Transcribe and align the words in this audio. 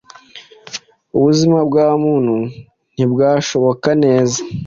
ubuzima 1.17 1.57
bwa 1.67 1.87
muntu 2.03 2.37
ntibwashoboka 2.93 3.89
neza. 4.03 4.39